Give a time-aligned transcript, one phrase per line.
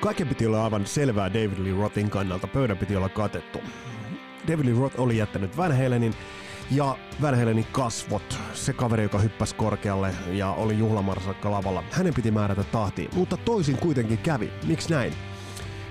[0.00, 3.58] Kaiken piti olla aivan selvää David Lee Rothin kannalta, pöydän piti olla katettu.
[4.48, 6.14] David Lee Roth oli jättänyt Van Halenin
[6.70, 11.82] ja Van Halenin kasvot, se kaveri, joka hyppäsi korkealle ja oli juhlamarsakka lavalla.
[11.90, 14.52] Hänen piti määrätä tahtiin, mutta toisin kuitenkin kävi.
[14.66, 15.12] Miksi näin?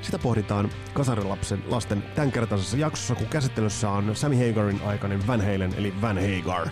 [0.01, 5.93] Sitä pohditaan Kasarilapsen lasten tämänkertaisessa jaksossa, kun käsittelyssä on Sammy Hagarin aikainen Van Halen eli
[6.01, 6.67] Van Hagar.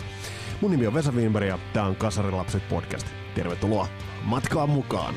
[0.60, 3.06] Mun nimi on Vesa Wienberg ja tää on Kasarilapset podcast.
[3.34, 3.88] Tervetuloa
[4.22, 5.14] matkaan mukaan!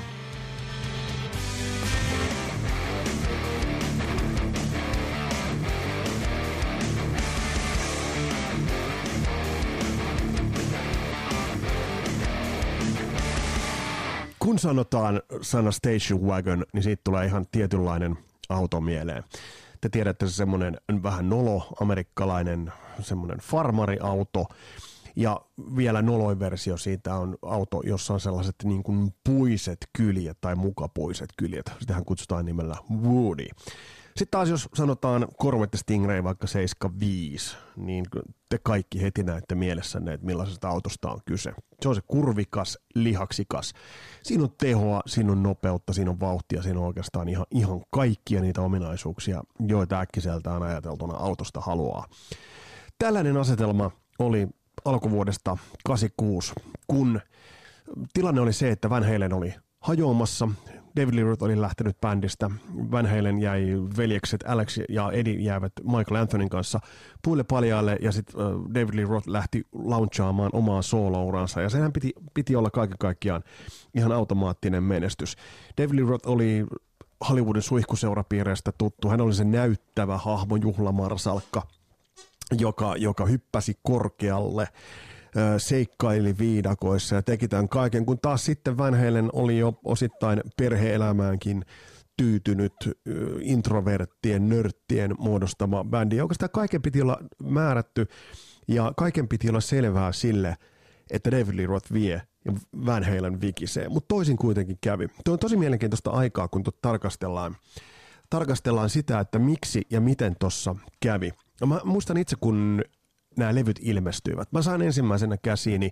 [14.47, 18.17] Kun sanotaan sana station wagon, niin siitä tulee ihan tietynlainen
[18.49, 19.23] auto mieleen.
[19.81, 24.45] Te tiedätte se semmoinen vähän nolo amerikkalainen semmoinen farmariauto,
[25.17, 25.41] ja
[25.77, 31.29] vielä noloin versio siitä on auto, jossa on sellaiset niin kuin puiset kyljet tai mukapuiset
[31.37, 31.71] kyljet.
[31.79, 33.45] Sitähän kutsutaan nimellä Woody.
[34.07, 38.05] Sitten taas jos sanotaan Corvette Stingray vaikka 75, niin
[38.49, 41.53] te kaikki heti näette mielessänne, että millaisesta autosta on kyse.
[41.81, 43.73] Se on se kurvikas, lihaksikas.
[44.23, 48.41] Siinä on tehoa, siinä on nopeutta, siinä on vauhtia, siinä on oikeastaan ihan, ihan kaikkia
[48.41, 52.07] niitä ominaisuuksia, joita äkkiseltään ajateltuna autosta haluaa.
[52.99, 54.47] Tällainen asetelma oli
[54.87, 56.53] alkuvuodesta 86,
[56.87, 57.21] kun
[58.13, 60.49] tilanne oli se, että Van Halen oli hajoamassa.
[60.95, 62.51] David Lee Roth oli lähtenyt bändistä.
[62.91, 66.79] Van Halen jäi veljekset Alex ja Eddie jäävät Michael Anthonyn kanssa
[67.23, 68.35] puille paljaalle ja sitten
[68.73, 73.43] David Lee Roth lähti launchaamaan omaa soolouransa ja senhän piti, piti olla kaiken kaikkiaan
[73.95, 75.35] ihan automaattinen menestys.
[75.81, 76.65] David Lee Roth oli
[77.29, 79.09] Hollywoodin suihkuseurapiireistä tuttu.
[79.09, 81.61] Hän oli se näyttävä hahmo, juhlamarsalkka,
[82.59, 84.67] joka, joka hyppäsi korkealle
[85.57, 88.95] seikkaili viidakoissa ja teki tämän kaiken, kun taas sitten Van
[89.33, 91.65] oli jo osittain perheelämäänkin
[92.17, 92.73] tyytynyt
[93.41, 96.21] introverttien, nörttien muodostama bändi.
[96.21, 98.07] Oikeastaan kaiken piti olla määrätty
[98.67, 100.57] ja kaiken piti olla selvää sille,
[101.11, 102.53] että David Lee Roth vie ja
[102.85, 105.07] Van Halen vikisee, mutta toisin kuitenkin kävi.
[105.25, 107.55] Tuo on tosi mielenkiintoista aikaa, kun tarkastellaan,
[108.29, 111.31] tarkastellaan sitä, että miksi ja miten tuossa kävi.
[111.61, 112.81] No mä muistan itse, kun
[113.37, 114.51] nämä levyt ilmestyivät.
[114.51, 115.91] Mä sain ensimmäisenä käsiini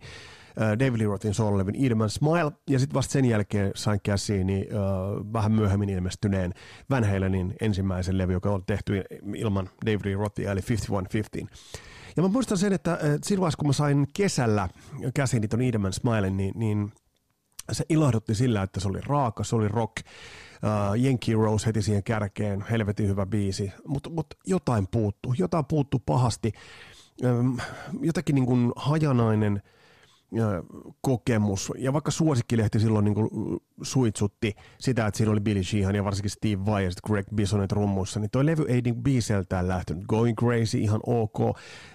[0.61, 5.33] äh, David Lee Rothin soul-levyn Eat Smile, ja sitten vasta sen jälkeen sain käsiini uh,
[5.33, 6.53] vähän myöhemmin ilmestyneen
[6.89, 9.03] Van Halenin ensimmäisen levy, joka on tehty
[9.35, 11.47] ilman David Lee Rothia, eli 5115.
[12.17, 14.69] Ja mä muistan sen, että, siinä vaiheessa, kun mä sain kesällä
[15.13, 16.91] käsiini ton Eat Smile, niin, niin
[17.71, 22.03] se ilahdutti sillä, että se oli raaka, se oli rock, uh, Yankee Rose heti siihen
[22.03, 26.51] kärkeen, helvetin hyvä biisi, mutta mut jotain puuttu, jotain puuttu pahasti.
[28.01, 29.61] Jotenkin niin kuin hajanainen
[31.01, 31.71] kokemus.
[31.77, 33.29] Ja vaikka suosikkilehti silloin niin kuin
[33.81, 38.19] suitsutti sitä, että siinä oli Billy Sheehan ja varsinkin Steve Vai ja Greg Bisonet rummuissa,
[38.19, 40.05] niin toi levy ei niin biiseltään lähtenyt.
[40.07, 41.39] Going Crazy ihan ok,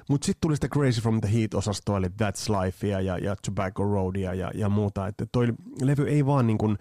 [0.08, 4.34] mutta sitten tuli sitä Crazy from the Heat-osastoa, eli That's Lifea ja, ja Tobacco Roadia
[4.34, 5.06] ja, ja muuta.
[5.06, 5.46] Että toi
[5.82, 6.78] levy ei vaan niin kuin,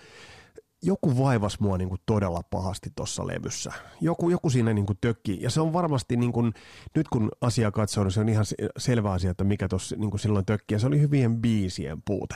[0.82, 3.72] joku vaivas mua niin kuin todella pahasti tuossa levyssä.
[4.02, 5.38] Joku, joku siinä niin kuin tökki.
[5.42, 6.54] Ja se on varmasti, niin kuin,
[6.96, 8.46] nyt kun asia katsoo, niin se on ihan
[8.78, 10.76] selvä asia, että mikä tuossa niin kuin silloin tökki.
[10.76, 12.36] Ja se oli hyvien biisien puute.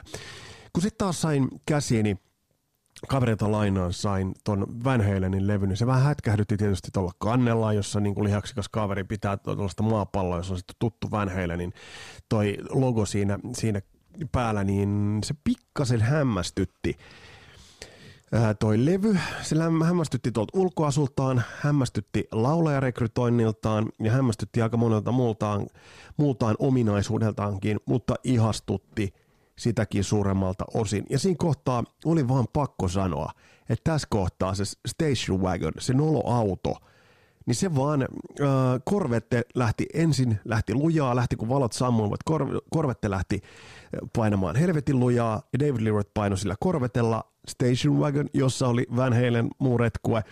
[0.73, 2.17] Kun sitten taas sain käsiini
[3.07, 7.99] kaverilta lainaan sain ton Van Halenin levyn, niin se vähän hätkähdytti tietysti tuolla kannella, jossa
[7.99, 11.73] niin kuin lihaksikas kaveri pitää tuollaista maapalloa, jossa on sitten tuttu Van Halenin
[12.29, 13.81] toi logo siinä, siinä
[14.31, 16.97] päällä, niin se pikkasen hämmästytti
[18.59, 19.17] toi levy.
[19.41, 19.55] Se
[19.85, 25.67] hämmästytti tuolta ulkoasultaan, hämmästytti laulajarekrytoinniltaan ja hämmästytti aika monelta muultaan,
[26.17, 29.13] muultaan ominaisuudeltaankin, mutta ihastutti
[29.55, 31.05] sitäkin suuremmalta osin.
[31.09, 33.31] Ja siinä kohtaa oli vaan pakko sanoa,
[33.69, 36.77] että tässä kohtaa se station wagon, se noloauto,
[37.45, 38.47] niin se vaan, äh,
[38.83, 43.41] korvette lähti ensin, lähti lujaa, lähti kun valot sammuivat, kor, korvette lähti
[44.15, 49.13] painamaan helvetin lujaa, ja David Lee Roth painoi sillä korvetella, Station Wagon, jossa oli Van
[49.13, 50.23] Halen muu retkue,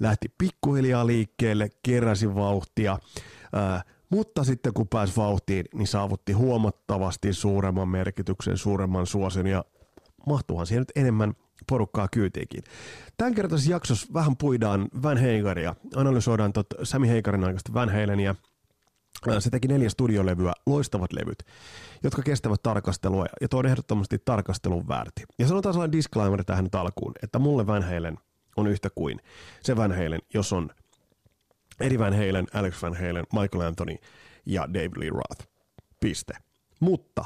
[0.00, 2.98] lähti pikkuhiljaa liikkeelle, keräsi vauhtia,
[3.52, 9.64] ää, mutta sitten kun pääsi vauhtiin, niin saavutti huomattavasti suuremman merkityksen, suuremman suosion ja
[10.26, 11.34] mahtuuhan siihen nyt enemmän
[11.66, 12.62] porukkaa kyytiikin.
[13.16, 18.34] Tämän kertaisessa jaksossa vähän puidaan Van Hagaria, analysoidaan tot Sammy Hagarin aikaista Van Halenia,
[19.38, 21.42] se teki neljä studiolevyä, loistavat levyt,
[22.02, 25.22] jotka kestävät tarkastelua ja tuo on ehdottomasti tarkastelun väärti.
[25.38, 28.18] Ja sanotaan sellainen disclaimer tähän nyt alkuun, että mulle Van Halen
[28.56, 29.20] on yhtä kuin
[29.62, 30.70] se Van Halen, jos on
[31.80, 33.96] Eddie Van Halen, Alex Van Halen, Michael Anthony
[34.46, 35.48] ja David Lee Roth.
[36.00, 36.34] Piste.
[36.80, 37.24] Mutta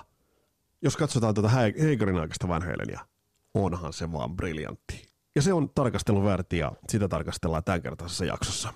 [0.83, 3.07] jos katsotaan tuota Heigerin aikaista Van Halenia,
[3.55, 5.03] onhan se vaan briljantti.
[5.37, 8.73] Ja se on tarkastelun väärti ja sitä tarkastellaan tämänkertaisessa jaksossa.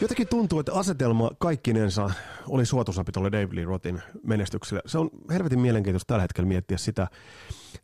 [0.00, 2.10] Jotenkin tuntuu, että asetelma kaikkinensa
[2.48, 4.82] oli suotuisampi tuolle David Lee Rothin menestykselle.
[4.86, 7.08] Se on helvetin mielenkiintoista tällä hetkellä miettiä sitä,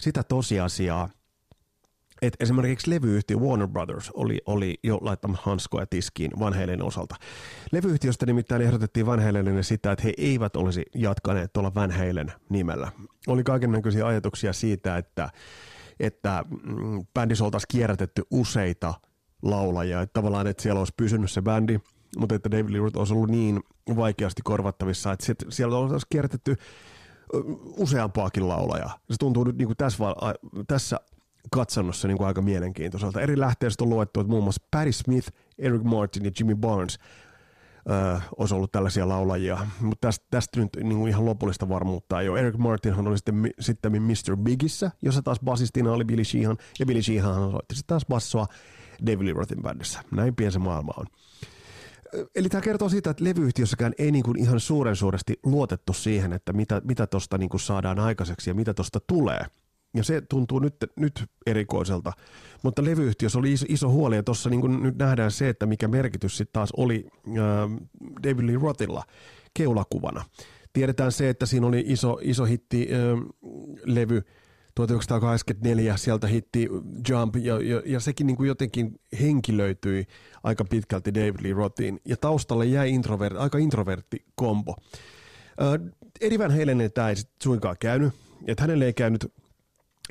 [0.01, 1.09] sitä tosiasiaa,
[2.23, 7.15] että esimerkiksi levyyhtiö Warner Brothers oli, oli jo laittamassa hanskoja tiskiin Van Halen osalta.
[7.73, 12.93] Levyyhtiöstä nimittäin ehdotettiin Van Halenille sitä, että he eivät olisi jatkaneet tuolla Van Halen nimellä.
[13.27, 15.31] Oli kaikenlaisia ajatuksia siitä, että,
[16.01, 18.95] että mm, bändissä oltaisiin kierrätetty useita
[19.43, 21.79] laulajia, että tavallaan, että siellä olisi pysynyt se bändi,
[22.19, 23.61] mutta että David Lee olisi ollut niin
[23.97, 26.57] vaikeasti korvattavissa, että siellä olisi kierrätetty
[27.77, 28.99] useampaakin laulajaa.
[29.11, 30.05] Se tuntuu nyt niin kuin tässä,
[30.67, 31.01] tässä
[31.51, 33.21] katsannossa niin kuin aika mielenkiintoiselta.
[33.21, 35.29] Eri lähteistä on luettu, että muun muassa Patti Smith,
[35.59, 36.99] Eric Martin ja Jimmy Barnes
[37.91, 42.29] öö, olisi ollut tällaisia laulajia, mutta tästä, tästä nyt niin kuin ihan lopullista varmuutta ei
[42.29, 42.41] ole.
[42.41, 44.37] Eric Martinhan oli sitten, sitten Mr.
[44.37, 48.47] Bigissä, jossa taas basistina oli Billy Sheehan, ja Billy Sheehan soitti sitten taas bassoa
[49.07, 50.01] David Lee Rothin bändissä.
[50.11, 51.07] Näin pieni se maailma on.
[52.35, 56.53] Eli tämä kertoo siitä, että levyyhtiössäkään ei niin kuin ihan suuren suuresti luotettu siihen, että
[56.53, 59.41] mitä, mitä tuosta niin saadaan aikaiseksi ja mitä tuosta tulee–
[59.95, 62.13] ja se tuntuu nyt, nyt erikoiselta.
[62.63, 66.37] Mutta levyyhtiössä oli iso, iso huoli, ja tuossa niin nyt nähdään se, että mikä merkitys
[66.37, 67.35] sitten taas oli äh,
[68.23, 69.03] David Lee Rothilla
[69.55, 70.25] keulakuvana.
[70.73, 74.23] Tiedetään se, että siinä oli iso, iso hitti äh, levy
[74.75, 76.69] 1984, sieltä hitti
[77.09, 80.07] Jump, ja, ja, ja sekin niin kuin jotenkin henkilöityi
[80.43, 84.77] aika pitkälti David Lee Rothin, ja taustalle jäi introvert, aika introvertti kombo.
[85.63, 86.53] Äh, Eddie Van
[86.95, 88.13] tämä ei suinkaan käynyt,
[88.47, 89.33] että hänelle ei käynyt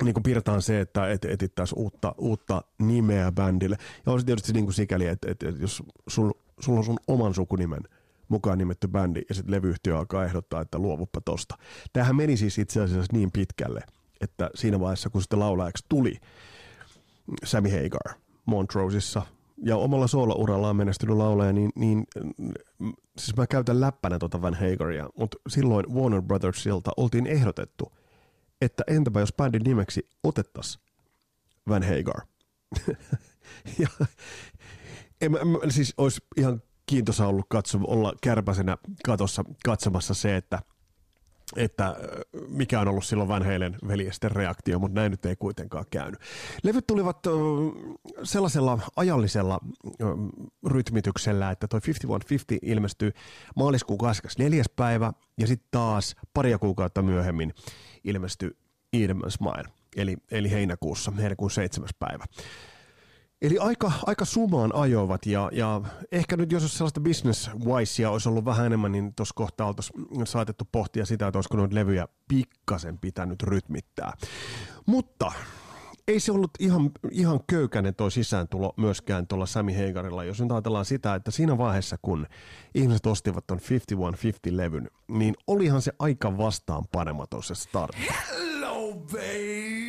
[0.04, 3.76] niin kuin piirretään se, että et, etittäisiin uutta, uutta nimeä bändille.
[4.06, 7.82] Ja se tietysti niin kuin sikäli, että, että, jos sul, sulla on sun oman sukunimen
[8.28, 11.58] mukaan nimetty bändi ja sitten levyyhtiö alkaa ehdottaa, että luovuppa tosta.
[11.92, 13.80] Tämähän meni siis itse asiassa niin pitkälle,
[14.20, 16.16] että siinä vaiheessa kun sitten laulajaksi tuli
[17.44, 19.22] Sammy Hagar Montroseissa
[19.62, 22.06] ja omalla soolourallaan menestynyt laulaja, niin, niin
[23.18, 27.92] siis mä käytän läppänä tuota Van Hagaria, mutta silloin Warner Brothersilta oltiin ehdotettu–
[28.60, 30.84] että entäpä jos bändin nimeksi otettaisiin
[31.68, 32.26] Van Hagar.
[33.78, 33.88] ja,
[35.20, 35.34] en,
[35.64, 40.62] en, siis olisi ihan kiintoisa ollut katso, olla kärpäsenä katossa katsomassa se, että,
[41.56, 41.96] että
[42.48, 46.20] mikä on ollut silloin Van Halen veljesten reaktio, mutta näin nyt ei kuitenkaan käynyt.
[46.62, 47.18] Levyt tulivat
[48.22, 49.58] sellaisella ajallisella
[50.66, 53.12] rytmityksellä, että toi 5150 ilmestyi
[53.56, 54.64] maaliskuun 24.
[54.76, 57.54] päivä ja sitten taas paria kuukautta myöhemmin
[58.04, 58.50] ilmestyi
[58.92, 62.24] Edeman Smile, eli, eli heinäkuussa, heinäkuun seitsemäs päivä.
[63.42, 65.80] Eli aika, aika sumaan ajoivat ja, ja
[66.12, 70.64] ehkä nyt jos sellaista business wisea olisi ollut vähän enemmän, niin tuossa kohtaa oltaisiin saatettu
[70.72, 74.12] pohtia sitä, että olisiko noita levyjä pikkasen pitänyt rytmittää.
[74.86, 75.32] Mutta
[76.08, 80.24] ei se ollut ihan, ihan köykäinen tuo sisääntulo myöskään tuolla Sami Heigarilla.
[80.24, 82.26] Jos nyt ajatellaan sitä, että siinä vaiheessa, kun
[82.74, 87.96] ihmiset ostivat tuon 5150-levyn, niin olihan se aika vastaan panematon se start.
[88.30, 89.87] Hello, baby!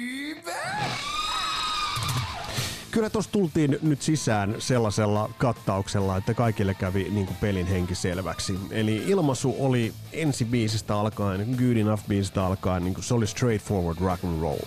[2.91, 8.59] Kyllä tuossa tultiin nyt sisään sellaisella kattauksella, että kaikille kävi niin kuin pelin henki selväksi.
[8.71, 13.97] Eli ilmaisu oli ensi biisistä alkaen, Good Enough biisistä alkaen, niin kuin se oli straightforward
[13.99, 14.59] rock and roll.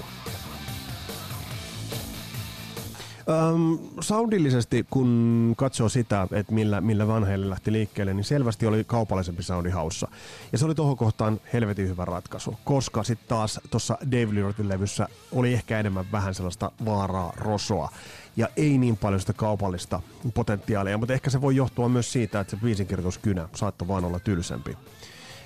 [3.29, 9.43] Um, soundillisesti, kun katsoo sitä, että millä, millä vanheille lähti liikkeelle, niin selvästi oli kaupallisempi
[9.43, 10.09] soundi haussa.
[10.53, 15.09] Ja se oli tuohon kohtaan helvetin hyvä ratkaisu, koska sitten taas tuossa Dave Lyrtin levyssä
[15.33, 17.89] oli ehkä enemmän vähän sellaista vaaraa, rosoa
[18.37, 20.01] ja ei niin paljon sitä kaupallista
[20.35, 24.77] potentiaalia, mutta ehkä se voi johtua myös siitä, että se biisinkirjoituskynä saattoi vaan olla tylsempi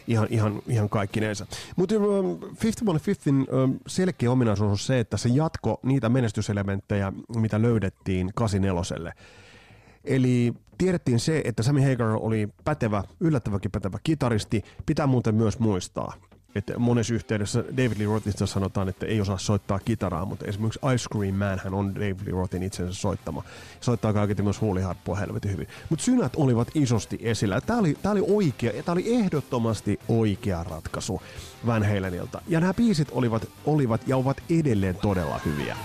[0.07, 1.47] ihan, ihan, ihan kaikkinensa.
[1.77, 8.31] Mutta um, 5150 um, selkeä ominaisuus on se, että se jatko niitä menestyselementtejä, mitä löydettiin
[8.35, 9.13] 84.
[10.05, 14.63] Eli tiedettiin se, että Sammy Hagar oli pätevä, yllättäväkin pätevä kitaristi.
[14.87, 16.13] Pitää muuten myös muistaa,
[16.57, 21.09] että monessa yhteydessä David Lee Rothista sanotaan, että ei osaa soittaa kitaraa, mutta esimerkiksi Ice
[21.13, 23.43] Cream Man hän on David Lee Rothin itsensä soittama.
[23.81, 25.69] Soittaa kaiketi myös huuliharppua helvetin hyvin.
[25.91, 27.61] Mutta synät olivat isosti esillä.
[27.61, 31.23] Tämä oli, tämä oli oikea, tämä oli ehdottomasti oikea ratkaisu
[31.67, 32.43] Van Halenilta.
[32.49, 35.77] Ja nämä biisit olivat, olivat ja ovat edelleen todella hyviä.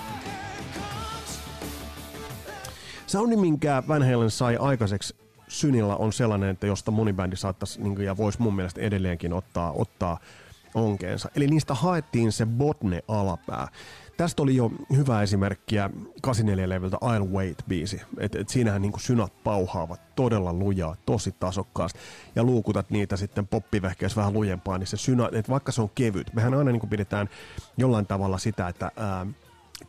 [3.08, 5.16] Soundi, minkä Van Halen sai aikaiseksi
[5.48, 10.20] synillä on sellainen, että josta monibändi saattaisi niin ja voisi mun mielestä edelleenkin ottaa, ottaa
[10.74, 11.30] onkeensa.
[11.36, 13.68] Eli niistä haettiin se botne-alapää.
[14.18, 15.90] Tästä oli jo hyvä esimerkkiä
[16.28, 18.02] 84-levyltä I'll Wait-biisi.
[18.18, 22.00] Et, et siinähän niin synat pauhaavat todella lujaa, tosi tasokkaasti.
[22.36, 26.34] Ja luukutat niitä sitten poppivehkeessä vähän lujempaa, niin se syna, että vaikka se on kevyt.
[26.34, 27.30] Mehän aina niin pidetään
[27.78, 29.26] jollain tavalla sitä, että ää,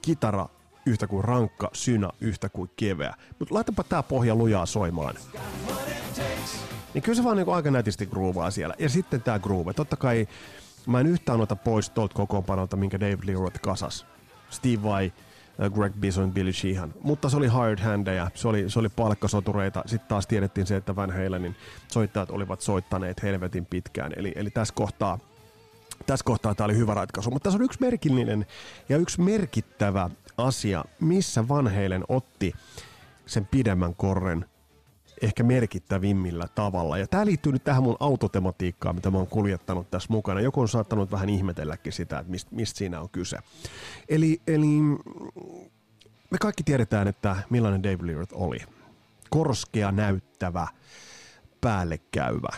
[0.03, 0.49] kitara
[0.87, 3.15] yhtä kuin rankka, synä yhtä kuin keveä.
[3.39, 5.15] Mutta laitapa tää pohja lujaa soimaan.
[6.95, 8.75] Niin kyllä se vaan niin aika nätisti groovaa siellä.
[8.79, 9.73] Ja sitten tää groove.
[9.73, 10.29] Totta kai
[10.87, 14.07] mä en yhtään ota pois tuolta kokoonpanolta, minkä David Lee Roth kasas.
[14.51, 15.12] Steve Vai,
[15.62, 16.95] äh, Greg Bison, Billy Sheehan.
[17.03, 19.83] Mutta se oli hard handeja, se oli, se oli palkkasotureita.
[19.87, 21.57] Sitten taas tiedettiin se, että Van Halenin
[21.89, 24.12] soittajat olivat soittaneet helvetin pitkään.
[24.17, 25.19] Eli, eli tässä kohtaa
[26.07, 27.31] tässä kohtaa tämä oli hyvä ratkaisu.
[27.31, 28.47] Mutta tässä on yksi merkillinen
[28.89, 32.53] ja yksi merkittävä asia, missä Van Halen otti
[33.27, 34.45] sen pidemmän korren
[35.23, 36.99] ehkä merkittävimmillä tavalla.
[36.99, 40.41] Ja tämä liittyy nyt tähän mun autotematiikkaan, mitä mä oon kuljettanut tässä mukana.
[40.41, 43.38] Joku on saattanut vähän ihmetelläkin sitä, että mistä, mistä siinä on kyse.
[44.09, 44.81] Eli, eli
[46.31, 48.59] me kaikki tiedetään, että millainen Dave Lillard oli.
[49.31, 50.69] Korskea, näyttävä,
[51.61, 52.57] päälle käyvä.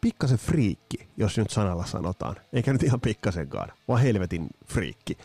[0.00, 2.36] Pikkasen friikki, jos nyt sanalla sanotaan.
[2.52, 5.18] Eikä nyt ihan pikkasenkaan, vaan helvetin friikki.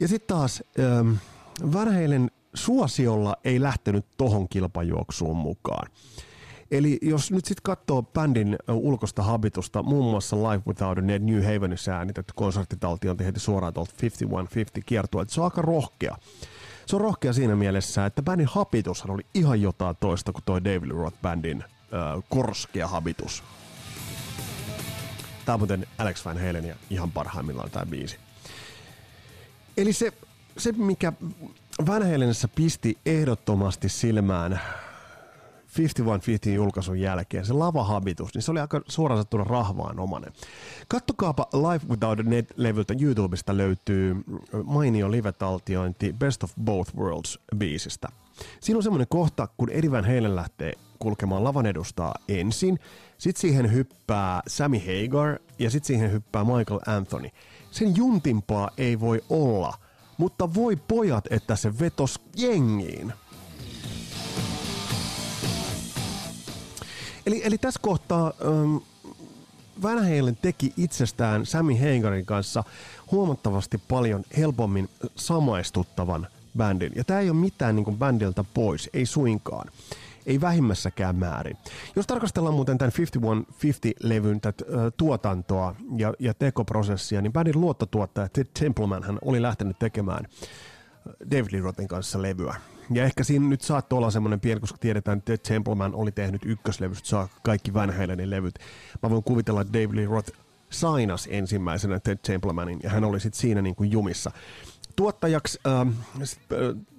[0.00, 1.12] Ja sitten taas ähm,
[1.72, 5.90] Van Halen suosiolla ei lähtenyt tohon kilpajuoksuun mukaan.
[6.70, 11.92] Eli jos nyt sitten katsoo bändin ulkoista habitusta, muun muassa Live Without a New Havenissa
[11.92, 16.16] äänitetty konserttitaltion heti suoraan tuolta 5150 kiertua, että se on aika rohkea.
[16.86, 20.90] Se on rohkea siinä mielessä, että bändin habitushan oli ihan jotain toista kuin toi David
[20.90, 23.42] Roth bändin äh, korskea habitus.
[25.44, 28.16] Tämä on muuten Alex Van Halen ja ihan parhaimmillaan tämä biisi.
[29.76, 30.12] Eli se,
[30.58, 31.12] se mikä
[31.86, 32.02] Van
[32.54, 34.60] pisti ehdottomasti silmään
[35.78, 40.32] 5150 julkaisun jälkeen, se lavahabitus, niin se oli aika suoraan sattuna rahvaan omanen.
[40.88, 44.16] Kattokaapa Life Without a Net-levyltä YouTubesta löytyy
[44.64, 48.08] mainio live-taltiointi Best of Both Worlds biisistä.
[48.60, 52.78] Siinä on semmoinen kohta, kun Eddie Van Halen lähtee kulkemaan lavan edustaa ensin,
[53.18, 57.28] sitten siihen hyppää Sammy Hagar ja sitten siihen hyppää Michael Anthony.
[57.70, 59.74] Sen juntimpaa ei voi olla–
[60.22, 63.12] mutta voi pojat, että se vetos jengiin.
[67.26, 68.76] Eli, eli tässä kohtaa ähm,
[69.82, 72.64] Van Halen teki itsestään Sammy Hagarin kanssa
[73.10, 76.26] huomattavasti paljon helpommin samaistuttavan
[76.56, 76.92] bändin.
[76.96, 79.68] Ja tämä ei ole mitään niin bändiltä pois, ei suinkaan
[80.26, 81.56] ei vähimmässäkään määrin.
[81.96, 84.64] Jos tarkastellaan muuten tämän 5150-levyn tätä,
[84.96, 90.26] tuotantoa ja, ja tekoprosessia, niin bändin luottotuottaja Ted Templeman hän oli lähtenyt tekemään
[91.30, 92.54] David Lee Rothin kanssa levyä.
[92.90, 96.42] Ja ehkä siinä nyt saattoi olla semmoinen pieni, koska tiedetään, että Ted Templeman oli tehnyt
[96.46, 98.58] ykköslevystä saa kaikki Van Halenin levyt.
[99.02, 100.32] Mä voin kuvitella, että David Lee Roth
[100.70, 104.30] sainas ensimmäisenä Ted Templemanin ja hän oli sitten siinä niin kuin jumissa.
[104.96, 105.94] Tuottajaksi äh,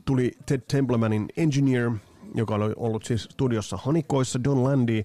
[0.05, 1.91] tuli Ted Templemanin engineer
[2.35, 5.03] joka oli ollut siis studiossa Hanikoissa, Don Landy,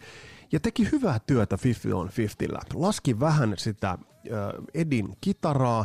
[0.52, 3.98] ja teki hyvää työtä 50 on 50 Laski vähän sitä äh,
[4.74, 5.84] Edin kitaraa,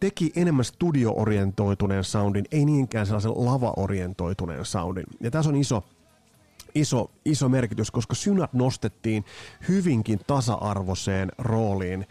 [0.00, 5.04] teki enemmän studio-orientoituneen soundin, ei niinkään sellaisen lava-orientoituneen soundin.
[5.20, 5.84] Ja tässä on iso,
[6.74, 9.24] iso, iso merkitys, koska synat nostettiin
[9.68, 12.06] hyvinkin tasa-arvoiseen rooliin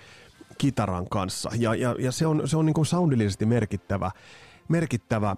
[0.58, 1.50] kitaran kanssa.
[1.58, 4.12] Ja, ja, ja se on, se on niin kuin soundillisesti merkittävä,
[4.68, 5.36] merkittävä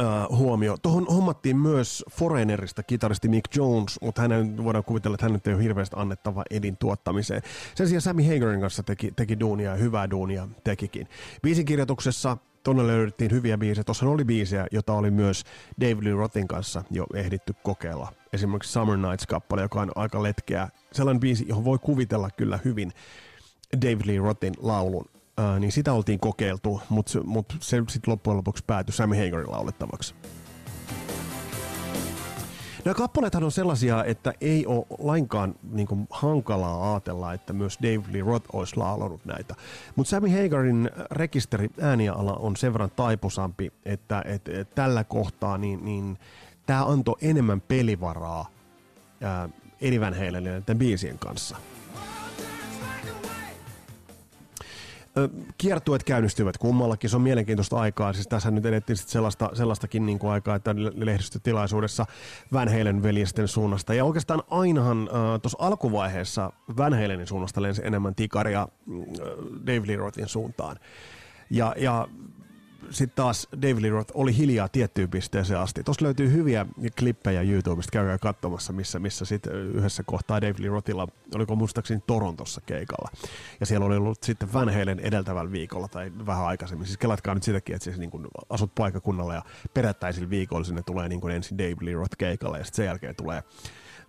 [0.00, 0.76] uh, huomio.
[0.82, 5.62] Tuohon hommattiin myös Foreignerista kitaristi Mick Jones, mutta hänen voidaan kuvitella, että hän ei ole
[5.62, 7.42] hirveästi annettava Edin tuottamiseen.
[7.74, 11.08] Sen sijaan Sammy Hagarin kanssa teki, teki duunia ja hyvää duunia tekikin.
[11.42, 13.84] Biisin kirjoituksessa tuonne löydettiin hyviä biisejä.
[13.84, 15.44] Tuossa oli biisejä, jota oli myös
[15.80, 18.12] David Lee Rothin kanssa jo ehditty kokeilla.
[18.32, 20.68] Esimerkiksi Summer Nights-kappale, joka on aika letkeä.
[20.92, 22.92] Sellainen biisi, johon voi kuvitella kyllä hyvin
[23.82, 25.04] David Lee Rothin laulun
[25.38, 30.14] ää, niin sitä oltiin kokeiltu, mutta mut se sitten loppujen lopuksi päätyi Sammy Hagarin laulettavaksi.
[32.84, 38.12] Nämä kappaleethan on sellaisia, että ei ole lainkaan niin kuin, hankalaa ajatella, että myös Dave
[38.12, 39.54] Lee Roth olisi laulanut näitä.
[39.96, 45.84] Mutta Sammy Hagarin rekisteri ääniala on sen verran taipusampi, että et, et, tällä kohtaa niin,
[45.84, 46.18] niin
[46.66, 48.50] tämä antoi enemmän pelivaraa
[49.22, 49.48] ää,
[49.80, 51.56] Eddie Van Halenille näiden biisien kanssa.
[55.58, 58.12] Kiertueet käynnistyvät kummallakin, se on mielenkiintoista aikaa.
[58.12, 62.06] Siis tässä nyt edettiin sit sellaista, sellaistakin niin kuin aikaa, että lehdistötilaisuudessa
[62.52, 63.94] Van Halen veljesten suunnasta.
[63.94, 68.68] Ja oikeastaan ainahan äh, tuossa alkuvaiheessa Van Halenin suunnasta lensi enemmän tikaria äh,
[69.66, 70.76] Dave Lee Rothin suuntaan.
[71.50, 72.08] Ja, ja
[72.90, 75.84] sitten taas David Lee Roth oli hiljaa tiettyyn pisteeseen asti.
[75.84, 76.66] Tuossa löytyy hyviä
[76.98, 82.60] klippejä YouTubesta, käykää katsomassa, missä, missä sitten yhdessä kohtaa David Lee Rothilla, oliko muistaakseni Torontossa
[82.66, 83.10] keikalla.
[83.60, 86.86] Ja siellä oli ollut sitten Van Halen edeltävällä viikolla tai vähän aikaisemmin.
[86.86, 89.42] Siis kelatkaa nyt sitäkin, että siis niin kuin asut paikakunnalla ja
[89.74, 93.16] perättäisillä viikolla sinne tulee niin kuin ensin David Lee Roth keikalle ja sitten sen jälkeen
[93.16, 93.42] tulee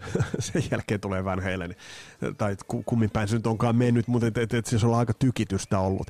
[0.39, 1.75] sen jälkeen tulee Van Halen,
[2.37, 2.55] tai
[2.85, 6.07] kummin päin se nyt onkaan mennyt, mutta et, et, et, siis on aika tykitystä ollut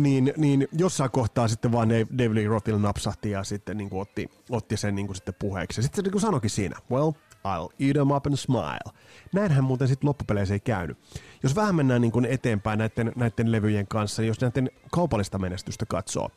[0.00, 4.30] niin, niin jossain kohtaa sitten vaan Dave Lee Rothil napsahti ja sitten niin kuin otti,
[4.50, 5.82] otti sen niin kuin sitten puheeksi.
[5.82, 8.92] Sitten se niin kuin sanoikin siinä, well, I'll eat them up and smile.
[9.32, 10.98] Näinhän muuten sitten loppupeleissä ei käynyt.
[11.42, 15.86] Jos vähän mennään niin kuin eteenpäin näiden, näiden levyjen kanssa, niin jos näiden kaupallista menestystä
[15.86, 16.30] katsoo,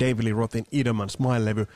[0.00, 0.64] Dave Lee Rothin
[1.02, 1.66] and Smile-levy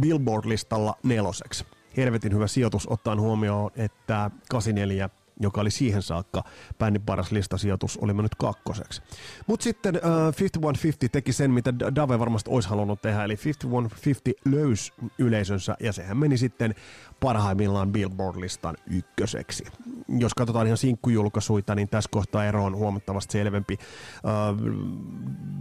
[0.00, 1.64] Billboard-listalla neloseksi.
[1.96, 5.10] Helvetin hyvä sijoitus ottaen huomioon, että 84
[5.40, 6.44] joka oli siihen saakka
[6.78, 9.02] bändin paras listasijoitus, oli mennyt kakkoseksi.
[9.46, 14.92] Mutta sitten uh, 5150 teki sen, mitä Dave varmasti olisi halunnut tehdä, eli 5150 löysi
[15.18, 16.74] yleisönsä, ja sehän meni sitten
[17.20, 19.64] parhaimmillaan Billboard-listan ykköseksi.
[20.08, 23.78] Jos katsotaan ihan sinkkujulkaisuita, niin tässä kohtaa ero on huomattavasti selvempi.
[24.24, 24.58] Uh,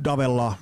[0.03, 0.56] Davella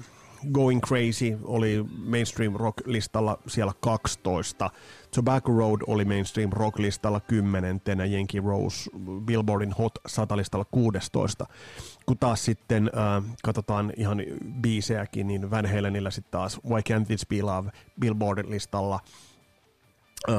[0.51, 4.69] Going Crazy oli mainstream rock-listalla siellä 12.
[5.15, 7.81] Tobacco Road oli mainstream rock-listalla 10.
[8.13, 8.89] Yankee Rose
[9.25, 11.45] Billboardin Hot 100-listalla 16.
[12.05, 14.23] Kun taas sitten äh, katsotaan ihan
[14.61, 18.99] biisejäkin, niin Van Halenilla sitten taas Why Can't This Be Love Billboardin listalla
[20.29, 20.35] äh,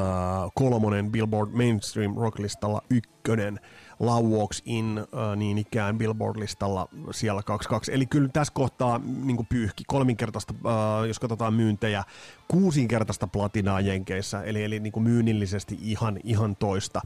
[0.55, 3.61] kolmonen Billboard Mainstream Rock-listalla ykkönen.
[4.03, 5.07] Love Walks In
[5.37, 7.93] niin ikään Billboard-listalla siellä 22.
[7.93, 12.05] Eli kyllä tässä kohtaa niin pyyhki kolminkertaista, äh, jos katsotaan myyntejä,
[12.49, 17.01] kuusinkertaista platinaa Jenkeissä, eli, eli niin myynnillisesti ihan, ihan toista.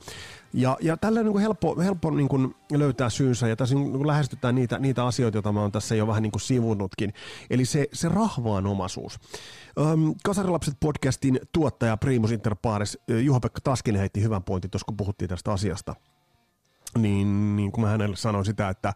[0.52, 4.54] Ja, ja tällä on niin helppo, helppo niin kuin löytää syynsä, ja tässä niin lähestytään
[4.54, 7.12] niitä, niitä asioita, joita mä oon tässä jo vähän niin kuin sivunutkin.
[7.50, 9.18] Eli se, se rahvaanomaisuus.
[9.78, 15.28] Öm, Kasarilapset podcastin tuottaja Primus Inter Pares Juha-Pekka Taskinen heitti hyvän pointin tuossa, kun puhuttiin
[15.28, 15.94] tästä asiasta
[16.98, 18.92] niin, niin kuin mä hänelle sanoin sitä, että,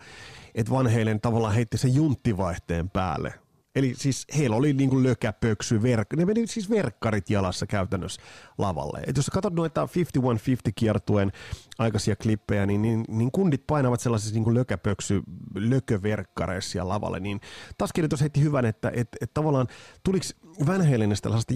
[0.55, 3.35] että vanheille tavallaan heitti sen junttivaihteen päälle.
[3.75, 8.23] Eli siis heillä oli niin kuin lökäpöksy, verk- ne meni siis verkkarit jalassa käytännössä
[8.59, 9.01] lavalle.
[9.07, 11.33] Et jos katsot noita 5150 kiertuen
[11.79, 15.23] aikaisia klippejä, niin, niin, niin kundit painavat sellaisissa niin kuin lökäpöksy,
[15.55, 17.41] lököverkkareissa lavalle, niin
[17.79, 19.67] taas kirjoitus heitti hyvän, että et, et tavallaan
[20.03, 20.27] tuliko
[20.67, 21.55] Van Halenista tällaista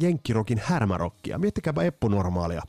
[0.00, 1.38] jenkkirokin härmärokkia.
[1.38, 2.62] Miettikääpä Eppu normaalia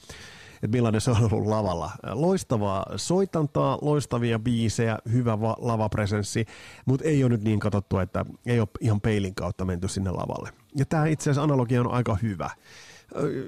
[0.55, 1.91] että millainen se on ollut lavalla.
[2.11, 6.45] Loistavaa soitantaa, loistavia biisejä, hyvä va- lavapresenssi,
[6.85, 10.49] mutta ei ole nyt niin katsottu, että ei ole ihan peilin kautta menty sinne lavalle.
[10.75, 12.49] Ja tämä itse asiassa analogia on aika hyvä.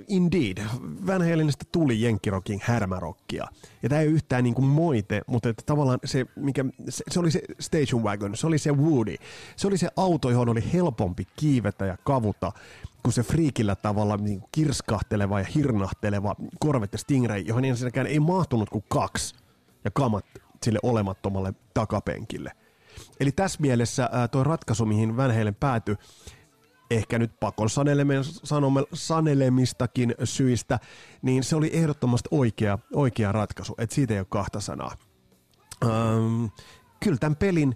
[0.08, 0.58] Indeed,
[1.08, 3.48] Van Halenista tuli jenkkirokin härmärokkia.
[3.84, 7.20] Ja tämä ei ole yhtään niin kuin moite, mutta että tavallaan se, mikä, se, se,
[7.20, 9.16] oli se station wagon, se oli se Woody.
[9.56, 12.52] Se oli se auto, johon oli helpompi kiivetä ja kavuta
[13.04, 18.86] kuin se friikillä tavalla niin kirskahteleva ja hirnahteleva Corvette Stingray, johon ensinnäkään ei mahtunut kuin
[18.88, 19.36] kaksi
[19.84, 20.26] ja kamat
[20.64, 22.52] sille olemattomalle takapenkille.
[23.20, 25.96] Eli tässä mielessä tuo ratkaisu, mihin Van Halen päätyi,
[26.92, 27.70] ehkä nyt pakon
[28.94, 30.80] sanelemistakin syistä,
[31.22, 34.96] niin se oli ehdottomasti oikea, oikea ratkaisu, että siitä ei ole kahta sanaa.
[35.84, 36.50] Öm,
[37.04, 37.76] kyllä tämän pelin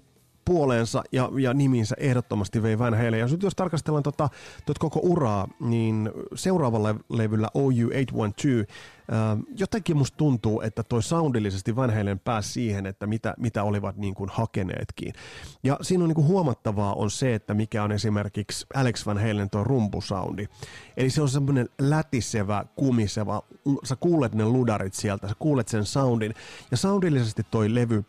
[0.52, 3.20] puoleensa ja, ja niminsä ehdottomasti vei Van Halen.
[3.20, 4.30] Ja nyt jos tarkastellaan tota,
[4.66, 11.94] tota koko uraa, niin seuraavalla levyllä OU812, äh, jotenkin musta tuntuu, että toi soundillisesti Van
[11.94, 15.14] Halen pääsi siihen, että mitä, mitä olivat niin kuin hakeneetkin.
[15.64, 19.50] Ja siinä on niin kuin huomattavaa on se, että mikä on esimerkiksi Alex Van Halen
[19.50, 20.48] tuo rumpusoundi.
[20.98, 23.44] Eli se on semmoinen lätisevä, kumiseva,
[23.84, 26.34] sä kuulet ne ludarit sieltä, sä kuulet sen soundin.
[26.72, 28.04] Ja soundillisesti toi levy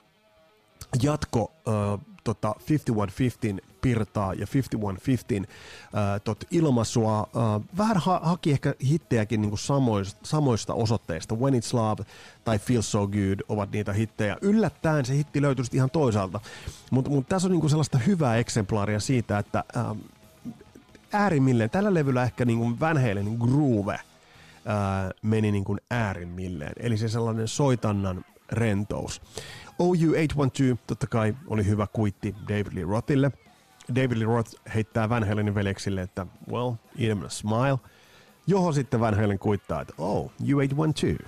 [1.02, 5.52] jatko äh, tota 5115 pirtaa ja 5115
[5.84, 7.18] äh, tot ilmaisua.
[7.20, 11.34] Äh, vähän ha- haki ehkä hittejäkin niin kuin samoista, samoista osoitteista.
[11.34, 12.04] When It's Love
[12.44, 14.36] tai Feel So Good ovat niitä hittejä.
[14.42, 16.40] Yllättäen se hitti löytyy ihan toisaalta.
[16.90, 19.96] Mutta mut tässä on niin kuin sellaista hyvää eksemplaaria siitä, että äh,
[21.12, 24.00] äärimmilleen, tällä levyllä ehkä niin kuin Van Halen groove äh,
[25.22, 26.72] meni niin kuin äärimmilleen.
[26.76, 29.20] Eli se sellainen soitannan rentous.
[29.82, 33.32] OU812 totta kai oli hyvä kuitti David Lee Rothille.
[33.94, 37.78] David Lee Roth heittää Van Halenin veljeksille, että well, eat a smile.
[38.46, 41.26] Johon sitten Van Halen kuittaa, että oh, U812.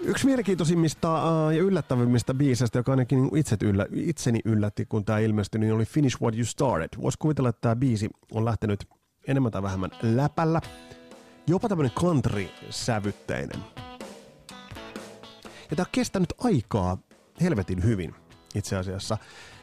[0.00, 5.60] Yksi mielenkiintoisimmista uh, ja yllättävimmistä biiseistä, joka ainakin itse yllä, itseni yllätti, kun tämä ilmestyi,
[5.60, 6.88] niin oli Finish What You Started.
[7.02, 8.88] Voisi kuvitella, että tämä biisi on lähtenyt
[9.26, 10.60] enemmän tai vähemmän läpällä
[11.50, 13.60] jopa tämmöinen country-sävytteinen.
[15.70, 16.98] Ja tää on kestänyt aikaa
[17.40, 18.14] helvetin hyvin.
[18.54, 19.18] itse asiassa.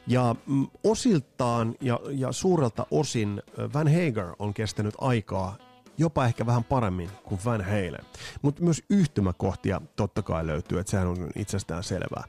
[0.07, 3.41] Ja mm, osiltaan ja, ja suurelta osin
[3.73, 5.57] Van Hager on kestänyt aikaa
[5.97, 8.05] jopa ehkä vähän paremmin kuin Van Halen.
[8.41, 12.23] Mutta myös yhtymäkohtia totta kai löytyy, että sehän on itsestään selvää.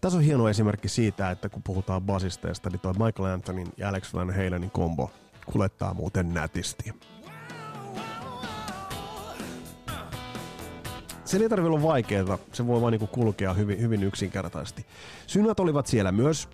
[0.00, 4.14] Tässä on hieno esimerkki siitä, että kun puhutaan basisteista, niin toi Michael Antonin ja Alex
[4.14, 5.10] Van Halenin kombo
[5.46, 6.94] kulettaa muuten nätisti.
[11.32, 14.86] Se ei tarvitse olla vaikeaa, se voi vain niinku kulkea hyvin, hyvin yksinkertaisesti.
[15.26, 16.48] Synnät olivat siellä myös,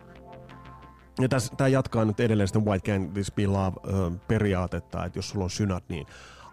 [1.20, 5.84] ja tämä jatkaa nyt edelleen sitä White Candice Be Love-periaatetta, että jos sulla on synät,
[5.88, 6.06] niin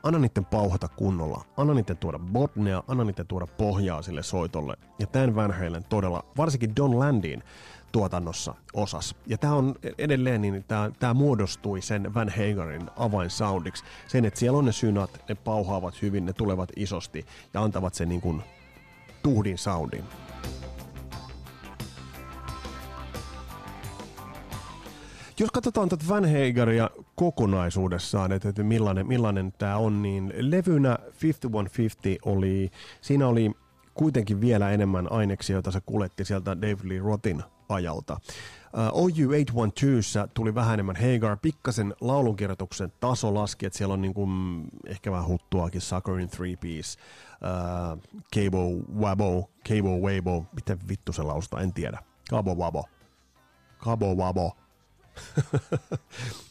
[0.03, 4.77] anna niiden pauhata kunnolla, anna niiden tuoda botnea, anna niiden tuoda pohjaa sille soitolle.
[4.99, 7.43] Ja tämän Van Halen todella, varsinkin Don Landin
[7.95, 9.15] tuotannossa osas.
[9.27, 10.65] Ja tämä on edelleen, niin
[10.99, 13.83] tämä, muodostui sen Van Hagerin avainsoundiksi.
[14.07, 18.09] Sen, että siellä on ne synat, ne pauhaavat hyvin, ne tulevat isosti ja antavat sen
[18.09, 18.41] niin kuin
[19.23, 20.03] tuhdin soundin.
[25.39, 32.71] Jos katsotaan tätä Van Hageria kokonaisuudessaan, että, millainen, millainen tämä on, niin levynä 5150 oli,
[33.01, 33.51] siinä oli
[33.93, 38.17] kuitenkin vielä enemmän aineksia, joita se kuljetti sieltä Dave Lee Rothin ajalta.
[38.93, 44.63] Uh, OU812 tuli vähän enemmän Hagar, pikkasen laulunkirjoituksen taso laski, että siellä on niin kuin,
[44.87, 46.99] ehkä vähän huttuakin, Sucker in Three Piece,
[47.41, 48.01] uh,
[48.35, 51.99] Cabo Wabo, Cabo Wabo, miten vittu se lausutaan, en tiedä.
[52.29, 52.85] Cabo Wabo.
[53.79, 54.57] Cabo Wabo.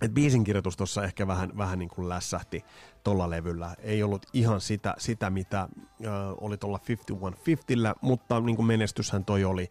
[0.00, 2.64] Et biisin kirjoitus tuossa ehkä vähän, vähän niin kuin lässähti
[3.04, 3.74] tuolla levyllä.
[3.78, 5.68] Ei ollut ihan sitä, sitä mitä äh,
[6.40, 9.68] oli tuolla 5150, mutta niin kuin menestyshän toi oli.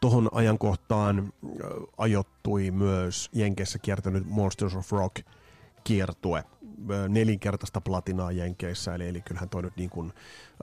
[0.00, 1.30] Tuohon ajankohtaan äh,
[1.98, 5.26] ajottui myös Jenkeissä kiertänyt Monsters of Rock
[5.84, 10.12] kiertue, äh, nelinkertaista platinaa Jenkeissä, eli, eli kyllähän toi nyt niin kuin,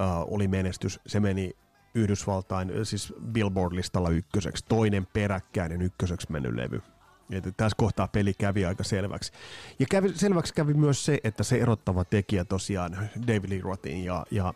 [0.02, 1.00] äh, oli menestys.
[1.08, 1.56] Se meni
[1.96, 6.82] Yhdysvaltain, siis Billboard-listalla ykköseksi, toinen peräkkäinen ykköseksi mennyt levy.
[7.32, 9.32] Että tässä kohtaa peli kävi aika selväksi.
[9.80, 14.26] Ja kävi, selväksi kävi myös se, että se erottava tekijä tosiaan David Lee Rothin ja,
[14.32, 14.54] ja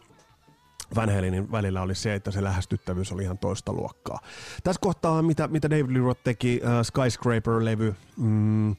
[0.96, 4.20] Van Halenin välillä oli se, että se lähestyttävyys oli ihan toista luokkaa.
[4.64, 8.76] Tässä kohtaa, mitä, mitä David Lee Roth teki, uh, Skyscraper-levy, mm,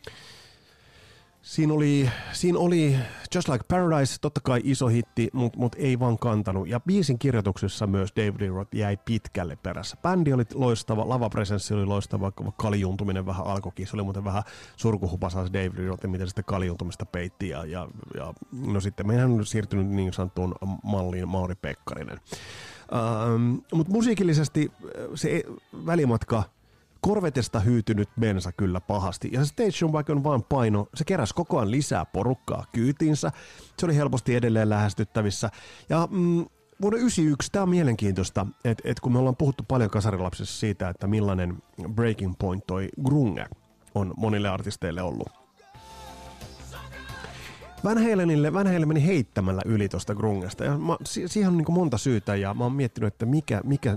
[1.43, 2.97] Siinä oli, siinä oli
[3.35, 6.69] Just Like Paradise, totta kai iso hitti, mutta mut ei vaan kantanut.
[6.69, 9.97] Ja biisin kirjoituksessa myös David Lee Roth jäi pitkälle perässä.
[9.97, 13.87] Bändi oli loistava, lavapresenssi oli loistava, vaikka kaljuntuminen vähän alkoikin.
[13.87, 14.43] Se oli muuten vähän
[14.77, 17.49] surkuhupasaa se David Lee Roth, miten sitä kaljuntumista peitti.
[17.49, 18.35] Ja, ja, ja
[18.67, 22.21] no sitten meidän on siirtynyt niin sanottuun malliin Mauri Pekkarinen.
[22.93, 24.73] Ähm, mutta musiikillisesti
[25.15, 25.43] se
[25.87, 26.43] välimatka
[27.01, 29.29] Korvetesta hyytynyt bensa kyllä pahasti.
[29.33, 33.33] Ja se Station Wagon vaan paino, se keräsi koko ajan lisää porukkaa kyytinsä.
[33.79, 35.51] Se oli helposti edelleen lähestyttävissä.
[35.89, 36.47] Ja mm,
[36.83, 41.07] vuonna 1991, tämä on mielenkiintoista, että et kun me ollaan puhuttu paljon kasarilapsissa siitä, että
[41.07, 41.63] millainen
[41.95, 43.47] breaking point toi grunge
[43.95, 45.29] on monille artisteille ollut.
[47.85, 50.65] Van Halenille, Van Halen meni heittämällä yli tuosta grungesta.
[50.65, 53.97] Ja mä, siihen on niin monta syytä ja mä oon miettinyt, että mikä, mikä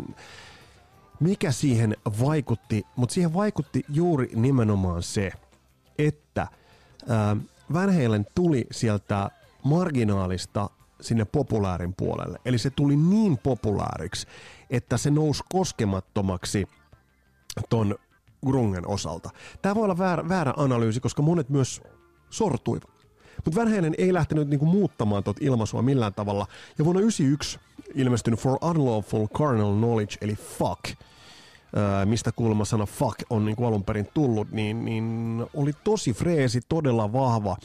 [1.21, 5.31] mikä siihen vaikutti, mutta siihen vaikutti juuri nimenomaan se,
[5.97, 6.47] että
[7.10, 7.38] ää,
[7.73, 9.29] Van Halen tuli sieltä
[9.63, 10.69] marginaalista
[11.01, 12.39] sinne populaarin puolelle.
[12.45, 14.27] Eli se tuli niin populaariksi,
[14.69, 16.67] että se nousi koskemattomaksi
[17.69, 17.95] ton
[18.45, 19.29] grungen osalta.
[19.62, 21.81] Tämä voi olla väärä, väärä analyysi, koska monet myös
[22.29, 22.89] sortuivat.
[23.45, 26.47] Mutta Van Halen ei lähtenyt niinku muuttamaan tuota ilmaisua millään tavalla.
[26.77, 27.60] Ja vuonna 1991
[27.95, 30.97] ilmestynyt For Unlawful Carnal Knowledge, eli Fuck,
[32.06, 36.60] mistä kuulemma sana fuck on niin kuin alun perin tullut, niin, niin oli tosi freesi,
[36.69, 37.58] todella vahva.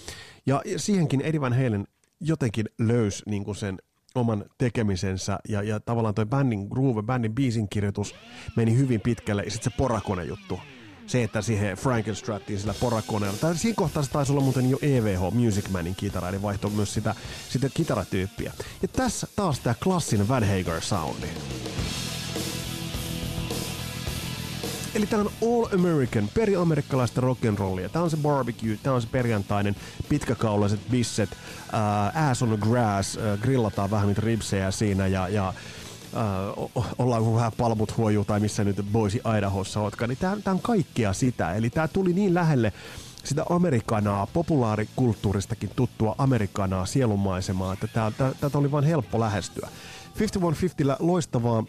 [0.46, 1.86] Ja siihenkin Eddie Van Halen
[2.20, 3.78] jotenkin löysi niin kuin sen
[4.14, 8.14] oman tekemisensä ja, ja tavallaan toi bändin groove, bändin biisin kirjoitus
[8.56, 10.60] meni hyvin pitkälle ja sitten se porakone juttu.
[11.06, 13.38] Se, että siihen Frankenstrattiin sillä porakoneella.
[13.38, 16.94] Tai siinä kohtaa se taisi olla muuten jo EVH Music Manin kitara, eli vaihtoi myös
[16.94, 17.14] sitä,
[17.48, 18.52] sitä kitaratyyppiä.
[18.82, 21.26] Ja tässä taas tämä klassinen Van Hager soundi.
[24.94, 27.88] Eli tää on All American, periamerikkalaista rock'n'rollia.
[27.92, 29.76] Tää on se barbecue, tää on se perjantainen,
[30.08, 35.54] pitkäkaulaiset bisset, uh, ass on the grass, uh, grillataan vähän niitä ribsejä siinä ja, ja
[36.74, 41.12] uh, ollaan vähän palmut huojuu tai missä nyt Boise Idahossa ootkaan, niin tää on kaikkea
[41.12, 41.54] sitä.
[41.54, 42.72] Eli tää tuli niin lähelle
[43.24, 47.88] sitä amerikanaa, populaarikulttuuristakin tuttua amerikanaa sielunmaisemaa, että
[48.40, 49.68] täältä oli vain helppo lähestyä.
[50.18, 51.64] 5150 loistavaa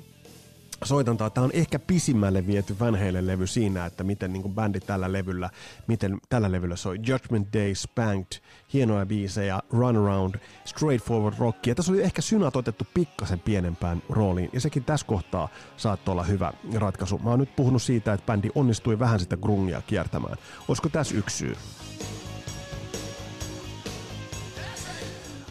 [0.84, 1.30] soitantaa.
[1.30, 5.50] Tämä on ehkä pisimmälle viety Van Halen levy siinä, että miten niin bändi tällä levyllä,
[5.88, 7.00] miten tällä levyllä soi.
[7.08, 8.42] Judgment Day, Spanked,
[8.74, 10.36] hienoja biisejä, Runaround,
[10.66, 11.68] Straightforward Rock.
[11.68, 16.24] Ja tässä oli ehkä synat otettu pikkasen pienempään rooliin, ja sekin tässä kohtaa saattoi olla
[16.24, 17.18] hyvä ratkaisu.
[17.18, 20.38] Mä oon nyt puhunut siitä, että bändi onnistui vähän sitä grungia kiertämään.
[20.68, 21.56] Olisiko tässä yksi syy?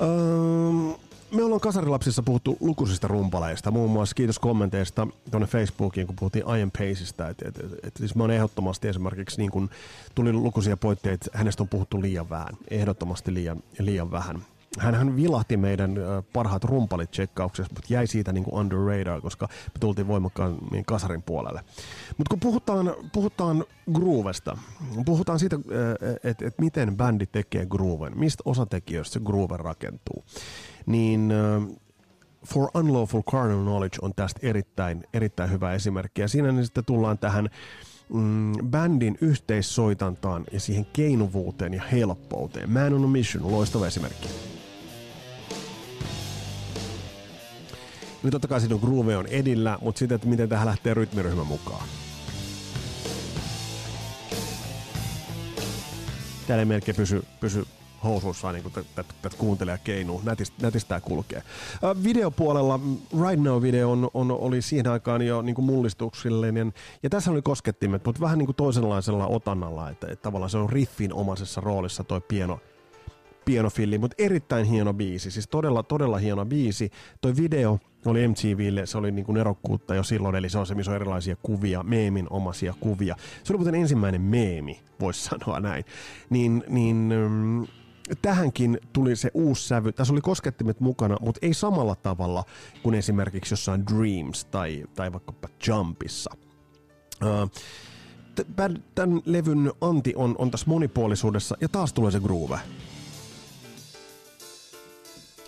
[0.01, 6.45] Um, me ollaan Kasarilapsissa puhuttu lukuisista rumpaleista, muun muassa kiitos kommenteista tuonne Facebookiin, kun puhuttiin
[6.59, 7.29] Ian Paceista.
[7.29, 9.71] Et, et, et, et, siis mä oon ehdottomasti esimerkiksi, niin kun
[10.15, 14.43] tuli lukuisia pointteja, että hänestä on puhuttu liian vähän, ehdottomasti liian, liian vähän.
[14.79, 15.95] Hänhän vilahti meidän
[16.33, 20.85] parhaat rumpalit tsekkauksessa, mutta jäi siitä niin kuin under radar, koska me tultiin voimakkaan niin
[20.85, 21.61] kasarin puolelle.
[22.17, 24.59] Mutta kun puhutaan, puhutaan groovesta,
[25.07, 25.57] puhutaan siitä,
[26.25, 30.25] että et miten bändi tekee grooven, mistä osatekijöistä se groove rakentuu,
[30.87, 31.33] niin
[32.47, 36.21] For Unlawful Carnal Knowledge on tästä erittäin, erittäin hyvä esimerkki.
[36.21, 37.49] Ja siinä niin sitten tullaan tähän
[38.13, 42.71] mm, bändin yhteissoitantaan ja siihen keinuvuuteen ja helppouteen.
[42.71, 44.29] Man on a Mission, loistava esimerkki.
[48.23, 51.87] Nyt totta kai siinä groove on edillä, mutta sitten, että miten tähän lähtee rytmiryhmä mukaan.
[56.47, 57.67] Täällä ei melkein pysy, pysy
[58.07, 58.65] housuissa, niin
[59.39, 60.21] kuuntelee keinuu.
[60.25, 61.39] Nätistä, nätistä kulkee.
[61.85, 62.81] Ä, videopuolella
[63.29, 66.73] Right Now-video on, on, oli siihen aikaan jo niin kuin mullistuksellinen.
[67.03, 70.71] Ja tässä oli koskettimet, mutta vähän niin kuin toisenlaisella otannalla, että, että tavallaan se on
[70.71, 72.61] riffin omaisessa roolissa toi pieno,
[73.47, 76.91] pienofilli, mutta erittäin hieno biisi, siis todella, todella hieno biisi.
[77.21, 80.75] Toi video oli MTVlle, se oli niin kuin erokkuutta jo silloin, eli se on se,
[80.75, 83.17] missä on erilaisia kuvia, meemin omaisia kuvia.
[83.45, 85.85] Se oli muuten ensimmäinen meemi, voisi sanoa näin.
[86.31, 87.67] Niin, niin mm,
[88.23, 89.93] tähänkin tuli se uusi sävy.
[89.93, 92.45] Tässä oli koskettimet mukana, mutta ei samalla tavalla
[92.83, 96.31] kuin esimerkiksi jossain Dreams tai, tai vaikkapa Jumpissa.
[98.95, 102.59] Tämän levyn anti on, on tässä monipuolisuudessa ja taas tulee se groove.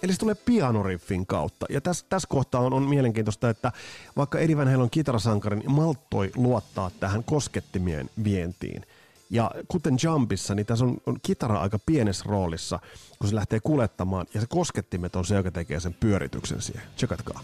[0.03, 1.67] Eli se tulee pianoriffin kautta.
[1.71, 3.73] Ja tässä täs kohtaa on, on mielenkiintoista, että
[4.17, 8.83] vaikka Eddie Van Halen kitarasankari niin malttoi luottaa tähän koskettimien vientiin.
[9.31, 12.79] Ja kuten Jumpissa, niin tässä on, on kitara aika pienessä roolissa,
[13.19, 16.83] kun se lähtee kulettamaan, ja se koskettimet on se, joka tekee sen pyörityksen siihen.
[16.97, 17.41] Tsekatkaa.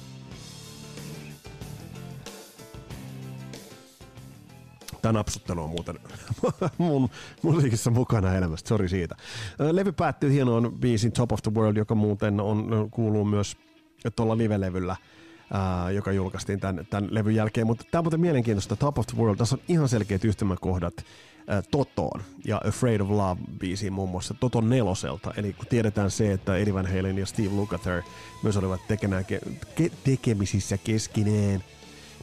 [5.02, 5.98] Tämä napsuttelu on muuten
[6.78, 7.10] mun
[7.42, 9.16] musiikissa mukana elämästä, sori siitä.
[9.58, 13.56] Levy päättyy hienoon biisin Top of the World, joka muuten on, kuuluu myös
[14.16, 14.96] tuolla live-levyllä,
[15.52, 17.66] ää, joka julkaistiin tämän, tämän levyn jälkeen.
[17.66, 20.94] Mutta tämä on muuten mielenkiintoista, Top of the World, tässä on ihan selkeät yhtymäkohdat
[21.70, 25.34] Totoon ja Afraid of Love-biisiin muun muassa Toton neloselta.
[25.36, 28.02] Eli kun tiedetään se, että Eddie Van Halen ja Steve Lukather
[28.42, 31.64] myös olivat ke- tekemisissä keskineen,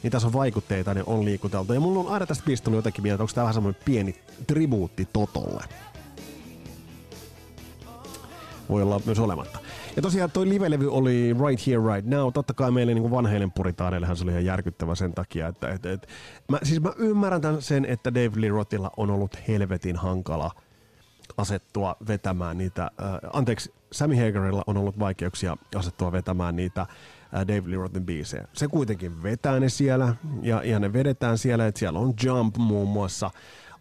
[0.04, 1.74] niin tässä on vaikutteita, niin on liikuteltu.
[1.74, 4.16] Ja mulla on aina tästä biisistä jotenkin mieltä, onko tämä vähän semmoinen pieni
[4.48, 5.64] tribuutti Totolle.
[8.70, 9.60] Voi olla myös olematta.
[9.96, 12.34] Ja tosiaan toi live-levy oli Right Here, Right Now.
[12.34, 16.08] Totta kai meille niin vanheille puritaaneillehan se oli ihan järkyttävä sen takia, että et, et,
[16.50, 20.52] mä, siis mä ymmärrän tämän sen, että Dave Lee Rothilla on ollut helvetin hankala
[21.38, 22.90] asettua vetämään niitä, äh,
[23.34, 26.86] anteeksi, Sammy Hagerilla on ollut vaikeuksia asettua vetämään niitä
[27.34, 28.48] Dave Lee Rothin biisejä.
[28.54, 32.88] Se kuitenkin vetää ne siellä, ja, ja ne vedetään siellä, että siellä on Jump muun
[32.88, 33.32] muassa,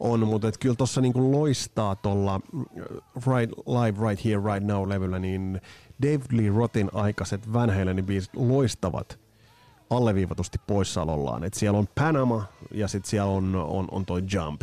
[0.01, 2.41] on, mutta et kyllä tuossa niinku loistaa tuolla
[3.27, 5.61] right, Live Right Here Right Now-levyllä, niin
[6.03, 9.19] Dave Lee Rothin aikaiset Van Halenin biisit loistavat
[9.91, 11.45] alleviivatusti poissaolollaan.
[11.45, 14.63] Et siellä on Panama ja sitten siellä on, on, on toi Jump.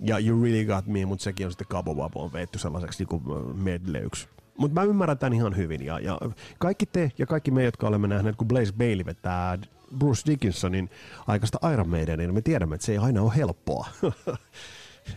[0.00, 3.20] Ja You Really Got Me, mutta sekin on sitten Cabo Wabo on veetty sellaiseksi niinku
[3.54, 4.28] medleyksi.
[4.58, 5.84] Mutta mä ymmärrän tämän ihan hyvin.
[5.84, 6.18] Ja, ja
[6.58, 9.58] kaikki te ja kaikki me, jotka olemme nähneet, kun Blaze Bailey vetää
[9.98, 10.90] Bruce Dickinsonin
[11.26, 13.86] aikaista Iron Maiden, niin me tiedämme, että se ei aina ole helppoa.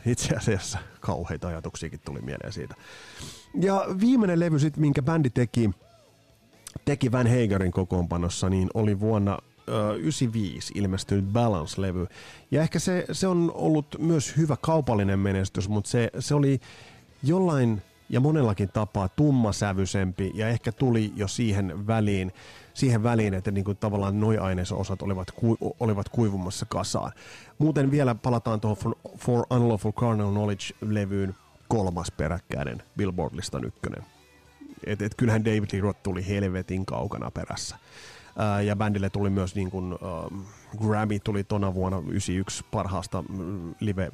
[0.06, 2.76] Itse asiassa kauheita ajatuksiakin tuli mieleen siitä.
[3.62, 5.70] Ja viimeinen levy sitten, minkä bändi teki,
[6.86, 9.38] teki Van Hagerin kokoonpanossa, niin oli vuonna
[9.98, 12.08] 95 ilmestynyt Balance-levy.
[12.52, 16.60] Ja ehkä se, se on ollut myös hyvä kaupallinen menestys, mutta se, se oli
[17.24, 22.32] jollain ja monellakin tapaa tummasävyisempi ja ehkä tuli jo siihen väliin,
[22.74, 27.12] siihen väliin että niin kuin tavallaan noi ainesosat olivat, ku, olivat kuivumassa kasaan.
[27.58, 31.36] Muuten vielä palataan tuohon For, For Unlawful Carnal Knowledge-levyyn
[31.68, 34.04] kolmas peräkkäinen Billboard-listan ykkönen.
[34.86, 37.76] Et, et kyllähän David Lee Roth tuli helvetin kaukana perässä.
[38.38, 40.42] Ää, ja bändille tuli myös niin kuin, ähm,
[40.78, 44.12] Grammy tuli tona vuonna 91 parhaasta mm, live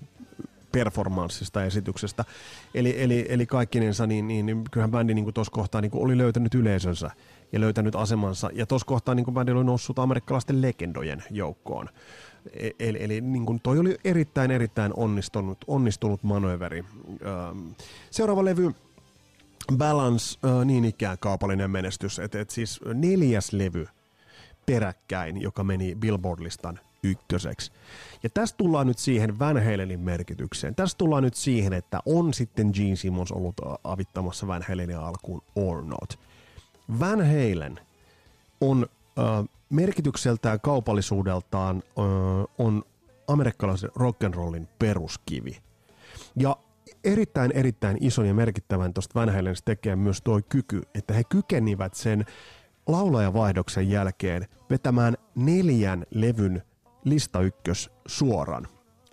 [0.75, 2.25] performanssista esityksestä.
[2.73, 6.55] Eli, eli, eli kaikkinensa, niin, niin, niin kyllähän bändi niin tuossa kohtaa niin oli löytänyt
[6.55, 7.11] yleisönsä
[7.51, 8.49] ja löytänyt asemansa.
[8.53, 11.89] Ja tuossa kohtaa niin bändi oli noussut amerikkalaisten legendojen joukkoon.
[12.53, 16.83] E, eli, eli niin kuin toi oli erittäin, erittäin onnistunut, onnistunut manööveri.
[18.11, 18.71] Seuraava levy,
[19.77, 22.19] Balance, niin ikään kaupallinen menestys.
[22.19, 23.87] Et, et siis neljäs levy
[24.65, 27.71] peräkkäin, joka meni Billboard-listan ykköseksi.
[28.23, 30.75] Ja tästä tullaan nyt siihen Van Halenin merkitykseen.
[30.75, 35.81] Tästä tullaan nyt siihen, että on sitten Gene Simmons ollut avittamassa Van Halenin alkuun or
[35.81, 36.19] not.
[36.99, 37.79] Van Halen
[38.61, 38.85] on
[39.19, 39.25] äh,
[39.69, 42.03] merkitykseltään kaupallisuudeltaan äh,
[42.57, 42.83] on
[43.27, 45.57] amerikkalaisen rock'n'rollin peruskivi.
[46.35, 46.57] Ja
[47.03, 51.93] erittäin erittäin ison ja merkittävän tuosta Van Halenista tekee myös tuo kyky, että he kykenivät
[51.93, 52.25] sen
[52.87, 56.63] laulajavaihdoksen jälkeen vetämään neljän levyn
[57.05, 58.67] lista ykkös suoran.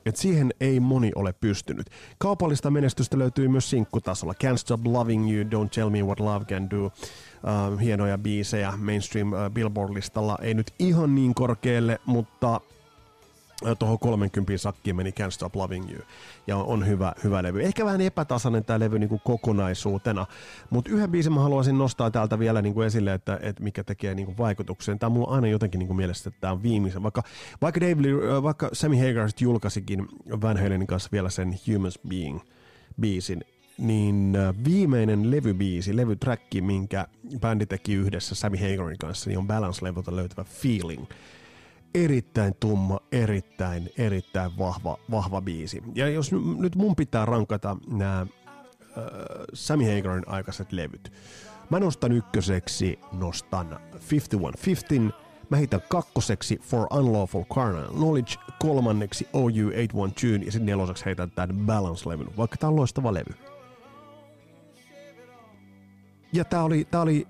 [0.07, 1.87] Et siihen ei moni ole pystynyt.
[2.19, 4.35] Kaupallista menestystä löytyy myös sinkkutasolla.
[4.45, 6.85] Can't Stop Loving You, Don't Tell Me What Love Can Do.
[6.85, 10.39] Uh, hienoja biisejä mainstream uh, Billboard-listalla.
[10.43, 12.61] Ei nyt ihan niin korkealle, mutta
[13.79, 16.03] tuohon 30 sakkiin meni Can't Stop Loving You.
[16.47, 17.63] Ja on hyvä, hyvä levy.
[17.63, 20.27] Ehkä vähän epätasainen tämä levy niin kokonaisuutena,
[20.71, 24.15] mutta yhden biisin mä haluaisin nostaa täältä vielä niin kuin esille, että, että mikä tekee
[24.15, 24.99] niin vaikutuksen.
[24.99, 27.03] Tämä on mulla aina jotenkin niin kuin mielestä, että tämä on viimeisen.
[27.03, 27.23] Vaikka,
[27.63, 30.09] vaikka, Dave, vaikka Sammy Hagar julkaisikin
[30.43, 32.41] Van Halenin kanssa vielä sen Humans Being
[33.01, 33.45] biisin,
[33.79, 37.07] niin viimeinen levybiisi, levyträkki, minkä
[37.41, 41.05] bändi teki yhdessä Sammy Hagarin kanssa, niin on Balance-levyltä löytyvä Feeling–
[41.95, 45.83] erittäin tumma, erittäin, erittäin vahva, vahva biisi.
[45.95, 48.27] Ja jos nyt mun pitää rankata nämä äh,
[49.55, 51.13] Sammy Hagarin aikaiset levyt,
[51.71, 60.53] mä nostan ykköseksi, nostan 5115, mä heitän kakkoseksi For Unlawful Carnal Knowledge, kolmanneksi OU812 ja
[60.53, 63.35] sitten neloseksi heitän tämän Balance-levyn, vaikka tää on loistava levy.
[66.33, 67.27] Ja tää oli, tää oli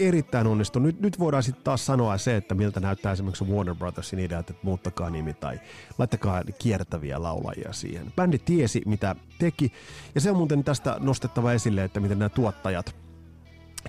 [0.00, 0.86] erittäin onnistunut.
[0.86, 4.62] Nyt, nyt voidaan sitten taas sanoa se, että miltä näyttää esimerkiksi Warner Brothersin ideat, että
[4.66, 5.60] muuttakaa nimi tai
[5.98, 8.12] laittakaa kiertäviä laulajia siihen.
[8.16, 9.72] Bändi tiesi, mitä teki,
[10.14, 12.96] ja se on muuten tästä nostettava esille, että miten nämä tuottajat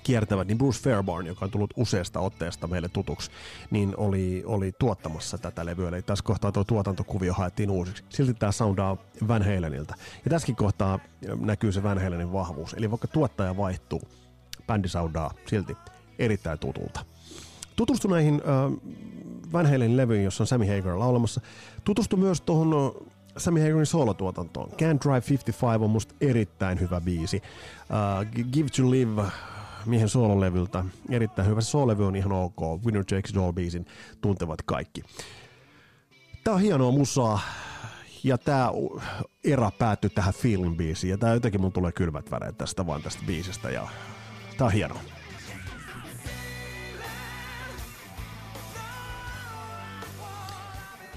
[0.02, 3.30] kiertävät, niin Bruce Fairbairn, joka on tullut useasta otteesta meille tutuksi,
[3.70, 5.88] niin oli, oli tuottamassa tätä levyä.
[5.88, 8.04] Eli tässä kohtaa tuo tuotantokuvio haettiin uusiksi.
[8.08, 8.96] Silti tämä soundaa
[9.28, 9.94] Van Halenilta.
[10.24, 10.98] Ja tässäkin kohtaa
[11.40, 12.74] näkyy se Van Halenin vahvuus.
[12.74, 14.02] Eli vaikka tuottaja vaihtuu,
[14.66, 15.76] bändi soundaa silti
[16.18, 17.04] erittäin tutulta.
[17.76, 18.92] Tutustu näihin äh,
[19.52, 21.40] Van Halen levyihin, jossa on Sammy Hagar laulamassa.
[21.84, 22.94] Tutustu myös tuohon
[23.36, 24.68] Sammy Hagarin soolotuotantoon.
[24.68, 27.36] Can't Drive 55 on musta erittäin hyvä biisi.
[27.36, 29.22] Uh, Give to Live
[29.86, 30.84] miehen soololevyltä.
[31.10, 31.60] Erittäin hyvä.
[31.60, 32.60] Se soololevy on ihan ok.
[32.84, 33.86] Winner Takes All biisin
[34.20, 35.02] tuntevat kaikki.
[36.44, 37.40] Tää on hienoa musaa.
[38.24, 38.70] Ja tää
[39.44, 41.10] erä päättyi tähän film biisiin.
[41.10, 43.70] Ja tää jotenkin mun tulee kylmät väreet tästä vaan tästä biisistä.
[43.70, 43.88] Ja
[44.58, 45.00] tää on hienoa.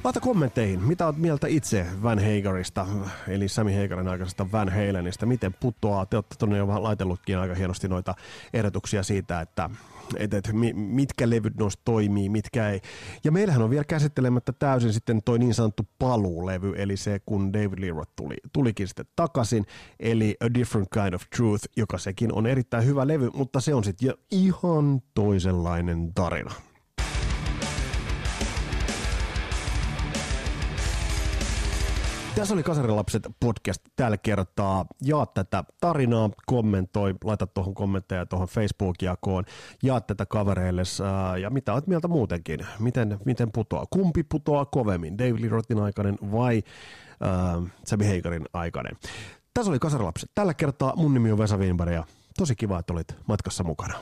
[0.06, 2.88] Laita kommentteihin, mitä olet mieltä itse Van Hagarista,
[3.28, 6.06] eli Sammy Hagarin aikaisesta Van Halenista, miten putoaa?
[6.06, 8.16] Te olette tuonne jo vähän laitellutkin aika hienosti noita
[8.54, 9.70] ehdotuksia siitä, että
[10.18, 12.82] et, et, mitkä levyt noista toimii, mitkä ei.
[13.24, 17.80] Ja meillähän on vielä käsittelemättä täysin sitten toi niin sanottu paluulevy, eli se kun David
[17.80, 19.66] Lee Roth tuli, tulikin sitten takaisin,
[20.00, 23.84] eli A Different Kind of Truth, joka sekin on erittäin hyvä levy, mutta se on
[23.84, 26.52] sitten jo ihan toisenlainen tarina.
[32.36, 34.86] Tässä oli Kasarilapset podcast tällä kertaa.
[35.02, 39.44] Jaa tätä tarinaa, kommentoi, laita tuohon kommentteja tuohon Facebook-jakoon,
[39.84, 40.82] jaa tätä kavereille
[41.42, 42.60] ja mitä olet mieltä muutenkin?
[42.80, 43.86] Miten, miten putoaa?
[43.90, 46.64] Kumpi putoaa kovemmin, David Lee aikainen vai
[47.24, 48.98] äh, Sammy Hagerin aikainen?
[49.54, 50.94] Tässä oli Kasarilapset tällä kertaa.
[50.96, 52.04] Mun nimi on Vesa Wienberg ja
[52.38, 53.94] tosi kiva, että olit matkassa mukana.